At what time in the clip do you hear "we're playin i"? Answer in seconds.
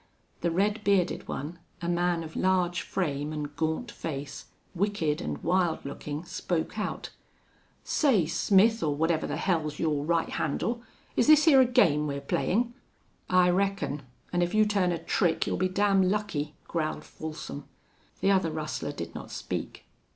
12.07-13.51